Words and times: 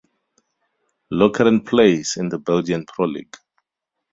Lokeren 1.13 1.63
plays 1.63 2.17
in 2.17 2.27
the 2.29 2.39
Belgian 2.39 2.87
Pro 2.87 3.05
League. 3.05 3.37